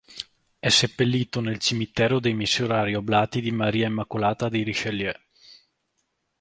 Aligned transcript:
È 0.57 0.67
seppellito 0.67 1.41
nel 1.41 1.59
cimitero 1.59 2.19
dei 2.19 2.33
Missionari 2.33 2.95
Oblati 2.95 3.39
di 3.39 3.51
Maria 3.51 3.85
Immacolata 3.85 4.49
di 4.49 4.63
Richelieu. 4.63 5.13